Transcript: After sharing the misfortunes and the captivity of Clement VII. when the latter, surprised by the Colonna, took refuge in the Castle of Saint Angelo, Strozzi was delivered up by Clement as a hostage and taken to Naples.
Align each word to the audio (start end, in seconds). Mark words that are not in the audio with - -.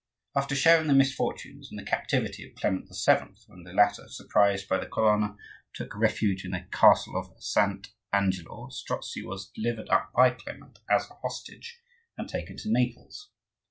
After 0.35 0.55
sharing 0.55 0.87
the 0.87 0.95
misfortunes 0.95 1.69
and 1.69 1.77
the 1.77 1.85
captivity 1.85 2.43
of 2.43 2.55
Clement 2.55 2.89
VII. 2.89 3.35
when 3.45 3.61
the 3.61 3.71
latter, 3.71 4.07
surprised 4.07 4.67
by 4.67 4.79
the 4.79 4.87
Colonna, 4.87 5.35
took 5.75 5.95
refuge 5.95 6.43
in 6.43 6.49
the 6.49 6.65
Castle 6.71 7.15
of 7.15 7.39
Saint 7.39 7.89
Angelo, 8.11 8.69
Strozzi 8.71 9.21
was 9.21 9.51
delivered 9.53 9.89
up 9.89 10.11
by 10.15 10.31
Clement 10.31 10.79
as 10.89 11.07
a 11.07 11.13
hostage 11.21 11.83
and 12.17 12.27
taken 12.27 12.57
to 12.57 12.71
Naples. 12.71 13.29